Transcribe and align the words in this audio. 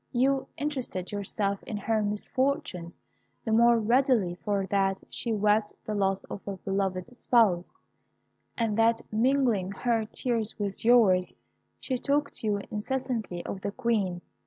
You 0.13 0.47
interested 0.57 1.11
yourself 1.11 1.61
in 1.61 1.77
her 1.77 2.01
misfortunes 2.01 2.97
the 3.45 3.51
more 3.51 3.77
readily 3.77 4.33
for 4.33 4.65
that 4.65 4.99
she 5.11 5.31
wept 5.31 5.73
the 5.85 5.93
loss 5.93 6.23
of 6.23 6.41
a 6.47 6.57
beloved 6.57 7.15
spouse, 7.15 7.71
and 8.57 8.75
that 8.77 9.01
mingling 9.13 9.69
her 9.73 10.05
tears 10.05 10.57
with 10.57 10.83
yours, 10.83 11.33
she 11.79 11.99
talked 11.99 12.33
to 12.37 12.47
you 12.47 12.61
incessantly 12.71 13.45
of 13.45 13.61
the 13.61 13.71
Queen. 13.71 14.21